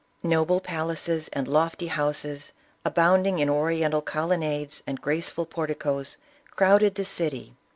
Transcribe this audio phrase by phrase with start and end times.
[0.23, 2.53] No ble palaces and lofty houses,
[2.83, 6.17] abounding in Oriental colonnades and graceful porticoes,
[6.49, 7.53] crowded the city.